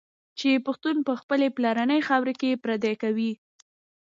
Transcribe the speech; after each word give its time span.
چي 0.39 0.51
پښتون 0.65 0.95
په 1.07 1.13
خپلي 1.21 1.47
پلرنۍ 1.55 1.99
خاوره 2.07 2.33
کي 2.41 2.51
پردی 2.63 2.93
کوي 3.01 3.31